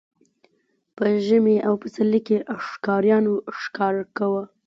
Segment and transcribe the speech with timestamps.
[0.95, 4.43] په ژمي او پسرلي کې ښکاریانو ښکار کاوه.